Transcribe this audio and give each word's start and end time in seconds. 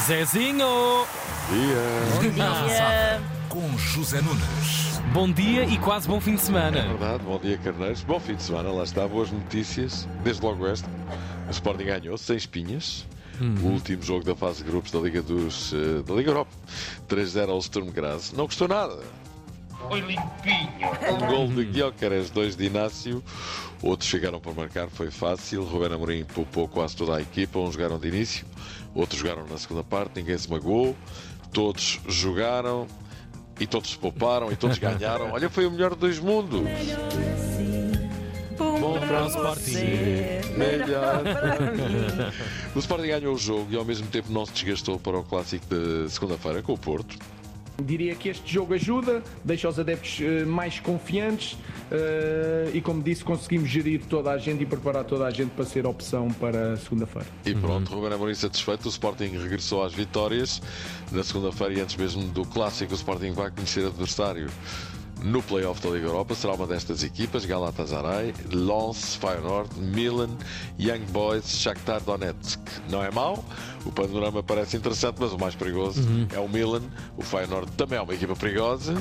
Zezinho! 0.00 1.06
Dia. 1.50 2.30
Dia. 2.30 3.22
com 3.48 3.76
José 3.78 4.20
Nunes. 4.20 5.00
Bom 5.12 5.30
dia 5.30 5.64
e 5.64 5.78
quase 5.78 6.06
bom 6.06 6.20
fim 6.20 6.34
de 6.34 6.42
É 6.42 6.44
semana. 6.44 6.82
verdade, 6.82 7.22
bom 7.24 7.38
dia, 7.38 7.56
Carneiros. 7.58 8.02
Bom 8.02 8.20
fim 8.20 8.34
de 8.34 8.42
semana, 8.42 8.70
lá 8.70 8.84
está. 8.84 9.08
Boas 9.08 9.30
notícias. 9.30 10.06
Desde 10.22 10.44
logo 10.44 10.66
esta. 10.66 10.88
O 11.48 11.50
Sporting 11.50 11.84
ganhou, 11.84 12.18
sem 12.18 12.36
espinhas. 12.36 13.06
O 13.40 13.66
último 13.68 14.02
jogo 14.02 14.24
da 14.24 14.34
fase 14.34 14.62
de 14.64 14.70
grupos 14.70 14.90
da 14.90 14.98
Liga, 14.98 15.20
dos, 15.22 15.72
eh, 15.72 16.02
da 16.06 16.14
Liga 16.14 16.30
Europa. 16.30 16.50
3-0 17.08 17.50
ao 17.50 17.60
Sturm 17.60 17.90
Graz. 17.90 18.32
Não 18.32 18.46
custou 18.46 18.66
nada. 18.68 18.98
Foi 19.88 20.00
limpinho. 20.00 20.90
Um 21.12 21.26
gol 21.26 21.48
de 21.48 21.64
Guiocares, 21.64 22.30
dois 22.30 22.56
de 22.56 22.64
Inácio. 22.64 23.22
Outros 23.82 24.08
chegaram 24.08 24.40
para 24.40 24.52
marcar, 24.52 24.88
foi 24.88 25.10
fácil. 25.10 25.62
Ruben 25.64 25.92
Amorim 25.94 26.24
poupou 26.24 26.66
quase 26.66 26.96
toda 26.96 27.16
a 27.16 27.20
equipa. 27.20 27.58
Uns 27.58 27.74
jogaram 27.74 27.98
de 27.98 28.08
início, 28.08 28.46
outros 28.94 29.20
jogaram 29.20 29.46
na 29.46 29.58
segunda 29.58 29.84
parte. 29.84 30.16
Ninguém 30.16 30.36
se 30.38 30.50
magoou. 30.50 30.96
Todos 31.52 32.00
jogaram 32.08 32.86
e 33.60 33.66
todos 33.66 33.90
se 33.90 33.98
pouparam 33.98 34.50
e 34.50 34.56
todos 34.56 34.76
ganharam. 34.78 35.30
Olha, 35.32 35.48
foi 35.48 35.66
o 35.66 35.70
melhor 35.70 35.94
dos 35.94 36.18
mundos. 36.18 36.62
Bom 38.58 38.98
para 39.00 39.24
o 39.24 39.28
Sporting. 39.28 39.60
você. 39.70 40.40
Melhor 40.56 41.22
para 41.22 41.60
mim. 41.72 42.32
O 42.74 42.78
Sporting 42.78 43.06
ganhou 43.06 43.34
o 43.34 43.38
jogo 43.38 43.66
e 43.70 43.76
ao 43.76 43.84
mesmo 43.84 44.06
tempo 44.08 44.32
não 44.32 44.44
se 44.46 44.52
desgastou 44.52 44.98
para 44.98 45.18
o 45.18 45.22
clássico 45.22 45.64
de 45.66 46.10
segunda-feira 46.10 46.62
com 46.62 46.72
o 46.72 46.78
Porto. 46.78 47.16
Diria 47.82 48.14
que 48.14 48.28
este 48.28 48.52
jogo 48.52 48.74
ajuda, 48.74 49.22
deixa 49.44 49.68
os 49.68 49.78
adeptos 49.78 50.18
eh, 50.20 50.44
mais 50.44 50.80
confiantes 50.80 51.58
eh, 51.90 52.70
e, 52.72 52.80
como 52.80 53.02
disse, 53.02 53.22
conseguimos 53.22 53.68
gerir 53.68 54.02
toda 54.08 54.30
a 54.30 54.38
gente 54.38 54.62
e 54.62 54.66
preparar 54.66 55.04
toda 55.04 55.26
a 55.26 55.30
gente 55.30 55.50
para 55.50 55.64
ser 55.64 55.86
opção 55.86 56.28
para 56.28 56.76
segunda-feira. 56.78 57.28
E 57.44 57.54
pronto, 57.54 57.92
Ruben 57.92 58.14
Amorim 58.14 58.34
satisfeito, 58.34 58.86
o 58.86 58.88
Sporting 58.88 59.36
regressou 59.36 59.84
às 59.84 59.92
vitórias. 59.92 60.62
Na 61.12 61.22
segunda-feira 61.22 61.74
e 61.74 61.80
antes 61.80 61.96
mesmo 61.96 62.22
do 62.28 62.44
clássico, 62.44 62.92
o 62.92 62.96
Sporting 62.96 63.32
vai 63.32 63.50
conhecer 63.50 63.86
adversário 63.86 64.48
no 65.22 65.42
play-off 65.42 65.80
da 65.82 65.90
Liga 65.90 66.06
Europa. 66.06 66.34
Será 66.34 66.54
uma 66.54 66.66
destas 66.66 67.02
equipas, 67.02 67.44
Galatasaray, 67.44 68.34
Lens, 68.52 69.16
Feyenoord, 69.16 69.78
Milan, 69.78 70.30
Young 70.78 71.04
Boys, 71.10 71.58
Shakhtar 71.58 72.02
Donetsk. 72.02 72.60
Não 72.90 73.02
é 73.02 73.10
mau, 73.10 73.44
o 73.86 73.92
panorama 73.92 74.42
parece 74.42 74.76
interessante, 74.76 75.16
mas 75.20 75.32
o 75.32 75.38
mais 75.38 75.54
perigoso 75.54 76.02
é 76.34 76.38
o 76.38 76.48
Milan. 76.48 76.82
O 77.16 77.22
Feyenoord 77.22 77.70
também 77.72 77.98
é 77.98 78.02
uma 78.02 78.14
equipa 78.14 78.34
perigosa. 78.34 78.94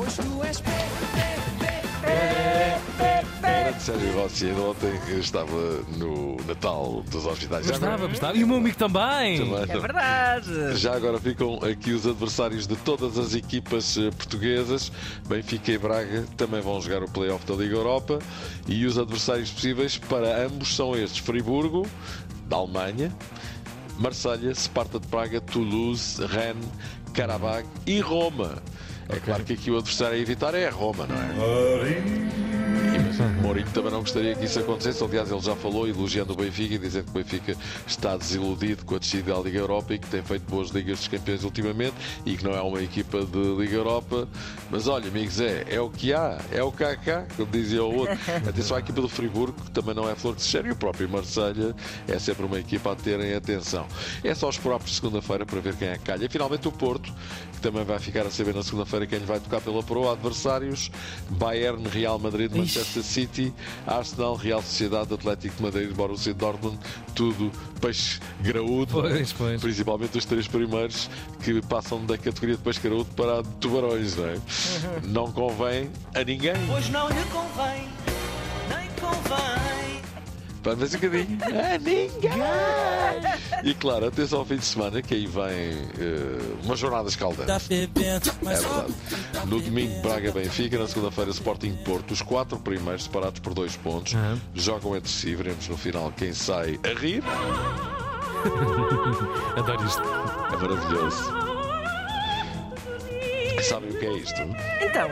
Grande 3.41 3.81
Sérgio 3.81 4.13
Rossi, 4.13 4.45
ainda 4.47 4.61
ontem 4.61 4.91
estava 5.19 5.51
no 5.97 6.37
Natal 6.47 7.03
dos 7.09 7.25
hospitais. 7.25 7.69
Agora- 7.71 8.07
gostava. 8.07 8.37
E 8.37 8.43
o 8.43 8.47
meu 8.47 8.57
amigo 8.57 8.77
também. 8.77 9.39
Também, 9.39 9.63
É 9.63 9.79
verdade. 9.79 10.77
já 10.77 10.95
agora 10.95 11.19
ficam 11.19 11.59
aqui 11.63 11.91
os 11.91 12.05
adversários 12.05 12.67
de 12.67 12.75
todas 12.77 13.17
as 13.17 13.33
equipas 13.33 13.97
eh, 13.97 14.11
portuguesas. 14.11 14.91
Benfica 15.27 15.71
e 15.71 15.77
Braga 15.77 16.25
também 16.37 16.61
vão 16.61 16.79
jogar 16.81 17.03
o 17.03 17.09
play-off 17.09 17.45
da 17.45 17.55
Liga 17.55 17.75
Europa. 17.75 18.19
E 18.67 18.85
os 18.85 18.97
adversários 18.97 19.51
possíveis 19.51 19.97
para 19.97 20.45
ambos 20.45 20.75
são 20.75 20.95
estes: 20.95 21.19
Friburgo, 21.19 21.85
da 22.47 22.57
Alemanha, 22.57 23.11
Marselha, 23.97 24.53
Sparta 24.53 24.99
de 24.99 25.07
Praga, 25.07 25.41
Toulouse, 25.41 26.23
Rennes, 26.25 26.67
Karabakh 27.13 27.65
e 27.85 27.99
Roma. 27.99 28.61
É 29.07 29.17
claro 29.17 29.43
que 29.43 29.53
aqui 29.53 29.69
o 29.69 29.77
adversário 29.77 30.17
a 30.17 30.19
evitar 30.19 30.53
é 30.55 30.67
a 30.67 30.71
Roma, 30.71 31.05
não 31.05 31.15
é? 31.15 32.65
Mourinho 33.41 33.67
também 33.71 33.91
não 33.91 34.01
gostaria 34.01 34.35
que 34.35 34.45
isso 34.45 34.59
acontecesse. 34.59 35.03
Aliás, 35.03 35.31
ele 35.31 35.39
já 35.39 35.55
falou 35.55 35.87
elogiando 35.87 36.33
o 36.33 36.35
Benfica 36.35 36.75
e 36.75 36.79
dizendo 36.79 37.05
que 37.05 37.11
o 37.11 37.13
Benfica 37.13 37.55
está 37.85 38.17
desiludido 38.17 38.83
com 38.83 38.95
a 38.95 38.99
descida 38.99 39.33
da 39.33 39.39
Liga 39.39 39.59
Europa 39.59 39.93
e 39.93 39.99
que 39.99 40.07
tem 40.07 40.21
feito 40.21 40.49
boas 40.49 40.69
Ligas 40.69 40.99
dos 40.99 41.07
Campeões 41.07 41.43
ultimamente 41.43 41.95
e 42.25 42.35
que 42.35 42.43
não 42.43 42.53
é 42.53 42.61
uma 42.61 42.81
equipa 42.81 43.23
de 43.23 43.55
Liga 43.55 43.75
Europa. 43.75 44.27
Mas 44.75 44.89
olha, 44.89 45.07
amigos, 45.07 45.39
é, 45.39 45.65
é 45.69 45.79
o 45.79 45.89
que 45.89 46.13
há, 46.13 46.37
é 46.51 46.61
o 46.61 46.69
cá, 46.69 47.25
como 47.37 47.49
dizia 47.49 47.81
o 47.81 47.95
outro. 47.95 48.13
Atenção 48.45 48.75
à 48.75 48.81
equipa 48.81 48.99
do 48.99 49.07
Friburgo, 49.07 49.53
que 49.53 49.71
também 49.71 49.95
não 49.95 50.09
é 50.09 50.13
flor 50.15 50.35
de 50.35 50.41
cheiro, 50.41 50.67
e 50.67 50.71
o 50.71 50.75
próprio 50.75 51.07
Marselha 51.07 51.73
é 52.05 52.19
sempre 52.19 52.45
uma 52.45 52.59
equipa 52.59 52.91
a 52.91 52.95
terem 52.95 53.33
atenção. 53.35 53.87
É 54.21 54.35
só 54.35 54.49
esperar 54.49 54.77
por 54.79 54.89
segunda-feira 54.89 55.45
para 55.45 55.61
ver 55.61 55.77
quem 55.77 55.87
é 55.87 55.97
que 55.97 56.03
calha. 56.03 56.25
E 56.25 56.27
finalmente 56.27 56.67
o 56.67 56.73
Porto, 56.73 57.09
que 57.53 57.61
também 57.61 57.85
vai 57.85 57.99
ficar 57.99 58.23
a 58.25 58.29
saber 58.29 58.53
na 58.53 58.63
segunda-feira 58.63 59.07
quem 59.07 59.19
lhe 59.19 59.25
vai 59.25 59.39
tocar 59.39 59.61
pela 59.61 59.81
proa. 59.81 60.11
Adversários: 60.11 60.91
Bayern, 61.29 61.87
Real 61.87 62.19
Madrid, 62.19 62.51
Manchester 62.51 63.01
City, 63.01 63.53
Arsenal, 63.87 64.35
Real 64.35 64.61
Sociedade, 64.61 65.13
Atlético 65.13 65.55
de 65.55 65.63
Madrid, 65.63 65.89
Borussia 65.93 66.33
Dortmund, 66.33 66.77
tudo 67.15 67.49
peixe 67.79 68.19
graúdo. 68.41 68.91
Pois, 68.91 69.31
pois. 69.31 69.61
Principalmente 69.61 70.17
os 70.17 70.25
três 70.25 70.49
primeiros 70.49 71.09
que 71.41 71.61
passam 71.61 72.05
da 72.05 72.17
categoria 72.17 72.57
de 72.57 72.61
peixe 72.61 72.81
graúdo 72.81 73.09
para 73.15 73.39
a 73.39 73.41
de 73.41 73.49
tubarões, 73.61 74.17
não 74.17 74.25
é? 74.25 74.35
Não 75.03 75.31
convém 75.31 75.89
a 76.13 76.23
ninguém. 76.23 76.53
Pois 76.67 76.89
não 76.89 77.07
lhe 77.09 77.23
convém, 77.25 77.87
nem 78.69 78.87
convém. 78.99 79.95
Para 80.63 80.73
ver 80.73 80.85
um 80.85 80.89
bocadinho. 80.89 81.37
A 81.43 81.77
ninguém! 81.77 82.09
E 83.63 83.73
claro, 83.75 84.07
atenção 84.07 84.39
ao 84.39 84.45
fim 84.45 84.57
de 84.57 84.65
semana, 84.65 84.99
que 85.01 85.13
aí 85.13 85.27
vem 85.27 85.43
eh, 85.43 86.55
uma 86.63 86.75
jornada 86.75 87.07
escaldante. 87.07 87.51
É 87.71 87.85
verdade. 87.87 88.31
No 89.45 89.61
domingo, 89.61 90.01
Braga 90.01 90.31
Benfica, 90.31 90.79
na 90.79 90.87
segunda-feira, 90.87 91.29
Sporting 91.29 91.75
Porto. 91.85 92.09
Os 92.11 92.21
quatro 92.23 92.57
primeiros, 92.57 93.03
separados 93.03 93.39
por 93.39 93.53
dois 93.53 93.75
pontos, 93.77 94.15
Aham. 94.15 94.41
jogam 94.55 94.95
entre 94.95 95.11
si. 95.11 95.35
Veremos 95.35 95.67
no 95.67 95.77
final 95.77 96.11
quem 96.17 96.33
sai 96.33 96.79
a 96.83 96.99
rir. 96.99 97.23
Adoro 99.55 99.85
isto. 99.85 100.01
É 100.51 100.57
maravilhoso. 100.57 101.54
Sabem 103.69 103.89
o 103.89 103.99
que 103.99 104.05
é 104.05 104.13
isto? 104.13 104.41
Então, 104.81 105.09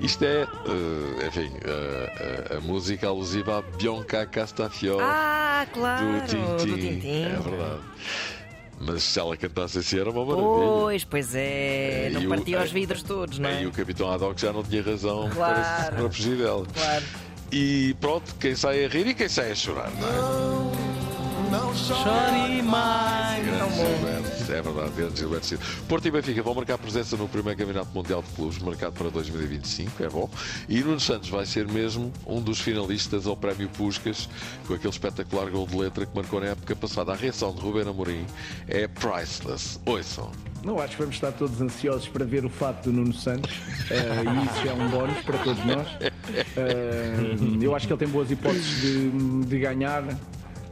Isto 0.00 0.24
é, 0.24 0.42
eh, 0.42 1.26
enfim, 1.28 1.50
eh, 1.64 2.48
eh, 2.50 2.56
a 2.56 2.60
música 2.60 3.06
alusiva 3.06 3.58
a 3.58 3.62
Bianca 3.76 4.26
Castafiore 4.26 5.02
ah, 5.02 5.66
claro, 5.72 6.04
do 6.06 6.56
Tintin. 6.64 7.24
É 7.24 7.38
verdade. 7.38 7.80
Mas 8.80 9.04
se 9.04 9.20
ela 9.20 9.36
cantasse 9.36 9.78
assim 9.78 10.00
era 10.00 10.10
uma 10.10 10.24
maravilha. 10.24 10.48
Pois, 10.48 11.04
pois 11.04 11.34
é, 11.36 12.06
É, 12.06 12.10
não 12.12 12.22
e 12.22 12.26
o- 12.26 12.28
partia 12.30 12.60
os 12.62 12.72
vidros 12.72 13.02
todos, 13.04 13.38
não 13.38 13.48
Aí 13.48 13.62
é? 13.62 13.66
o 13.66 13.70
Capitão 13.70 14.10
Haddock 14.12 14.40
já 14.40 14.52
não 14.52 14.64
tinha 14.64 14.82
razão 14.82 15.28
para, 15.30 15.54
Claro. 15.54 15.96
para 15.96 16.10
fugir 16.10 16.36
dela. 16.36 16.66
Claro. 16.74 17.04
E 17.52 17.94
pronto, 18.00 18.34
quem 18.40 18.56
sai 18.56 18.84
a 18.84 18.88
rir 18.88 19.06
e 19.06 19.14
quem 19.14 19.28
sai 19.28 19.52
a 19.52 19.54
chorar, 19.54 19.90
não 19.90 20.08
é? 20.08 20.72
Chore 21.74 22.62
mais. 22.62 23.44
Grande 23.46 23.74
Gilberto, 23.76 24.31
é 24.54 24.62
verdade, 24.62 24.90
grande 24.96 25.18
Gilberto 25.18 25.46
Silva. 25.46 25.64
Porto 25.88 26.06
e 26.06 26.10
Benfica 26.10 26.42
vão 26.42 26.54
marcar 26.54 26.78
presença 26.78 27.16
no 27.16 27.28
primeiro 27.28 27.58
Campeonato 27.58 27.90
Mundial 27.94 28.22
de 28.22 28.30
Clubes, 28.34 28.58
marcado 28.58 28.92
para 28.92 29.10
2025, 29.10 30.02
é 30.02 30.08
bom. 30.08 30.30
E 30.68 30.80
Nuno 30.80 31.00
Santos 31.00 31.28
vai 31.28 31.46
ser 31.46 31.66
mesmo 31.66 32.12
um 32.26 32.40
dos 32.40 32.60
finalistas 32.60 33.26
ao 33.26 33.36
Prémio 33.36 33.68
Puscas, 33.70 34.28
com 34.66 34.74
aquele 34.74 34.92
espetacular 34.92 35.50
gol 35.50 35.66
de 35.66 35.76
letra 35.76 36.06
que 36.06 36.14
marcou 36.14 36.40
na 36.40 36.46
época 36.46 36.76
passada. 36.76 37.12
A 37.12 37.16
reação 37.16 37.54
de 37.54 37.60
Ruben 37.60 37.88
Amorim 37.88 38.26
é 38.68 38.86
priceless. 38.88 39.80
Ouçam. 39.86 40.30
Não 40.64 40.78
acho 40.78 40.92
que 40.92 41.02
vamos 41.02 41.16
estar 41.16 41.32
todos 41.32 41.60
ansiosos 41.60 42.08
para 42.08 42.24
ver 42.24 42.44
o 42.44 42.48
fato 42.48 42.84
do 42.84 42.92
Nuno 42.92 43.12
Santos 43.12 43.52
eh, 43.90 44.22
e 44.22 44.46
isso 44.46 44.68
é 44.68 44.72
um 44.72 44.88
bónus 44.88 45.18
para 45.24 45.38
todos 45.38 45.64
nós. 45.64 45.88
Eh, 46.56 47.36
eu 47.60 47.74
acho 47.74 47.86
que 47.86 47.92
ele 47.92 47.98
tem 47.98 48.08
boas 48.08 48.30
hipóteses 48.30 48.80
de, 48.80 49.44
de 49.44 49.58
ganhar, 49.58 50.04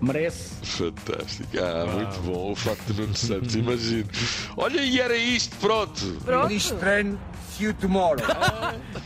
merece. 0.01 0.51
Fantástico. 0.63 1.49
Ah, 1.59 1.87
muito 1.87 2.21
bom. 2.23 2.53
O 2.53 2.57
facto 2.57 2.93
de 2.93 3.01
Nuno 3.01 3.17
Santos, 3.17 3.55
imagino. 3.55 4.07
Olha, 4.57 4.81
e 4.81 5.01
era 5.01 5.17
isto, 5.17 5.57
pronto. 5.57 6.19
Pronto. 6.25 6.75
train, 6.77 7.19
see 7.57 7.65
you 7.67 7.75
tomorrow. 7.75 8.17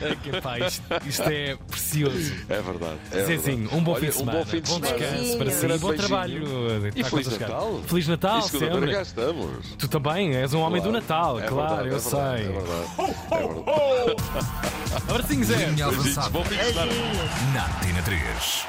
É 0.00 0.14
que, 0.16 0.40
pá, 0.40 0.58
isto, 0.58 0.82
isto 1.06 1.22
é 1.22 1.56
precioso. 1.68 2.32
É 2.48 2.60
verdade. 2.60 2.98
É 3.12 3.24
Zezinho, 3.24 3.68
um 3.72 3.82
bom 3.82 3.92
Olha, 3.92 4.00
fim 4.00 4.06
de 4.08 4.12
semana. 4.14 4.38
Um 4.38 4.42
bom 4.42 4.46
fim 4.50 4.60
de 4.60 4.70
bom 4.70 4.76
semana. 4.76 4.96
descanso 4.98 5.38
para 5.38 5.50
si. 5.50 5.60
Grande 5.66 5.80
Bom 5.80 5.94
trabalho. 5.94 6.44
E 6.84 6.88
Está 7.00 7.10
Feliz. 7.10 7.38
Natal. 7.38 7.80
Feliz 7.86 8.08
Natal, 8.08 8.38
E 8.38 8.42
sempre. 8.50 8.92
cá 8.92 9.02
estamos. 9.02 9.66
Tu 9.78 9.88
também 9.88 10.34
és 10.36 10.54
um 10.54 10.60
homem 10.60 10.80
do 10.82 10.88
Claro. 10.90 11.00
Natal, 11.00 11.40
É 11.40 11.46
claro, 11.46 11.84
verdade, 11.84 11.88
eu 11.88 11.96
é 11.96 12.00
sei. 12.00 12.20
É 12.20 12.52
verdade. 12.52 13.24
É 13.30 13.38
verdade. 13.38 14.14
Abracinho, 15.08 15.44
Zé. 15.44 15.56
Beijinhos, 15.56 15.82
avançada 15.82 16.30
Bom 16.30 16.44
fim 16.44 16.56
de 16.56 16.64
semana. 16.64 16.92
na 17.54 17.68
Tina 17.80 18.02
3. 18.02 18.62